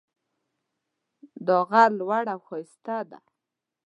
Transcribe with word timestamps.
دا 1.47 1.57
غر 1.69 1.89
لوړ 1.99 2.23
او 2.33 2.39
ښایسته 2.47 2.97
ده 3.09 3.19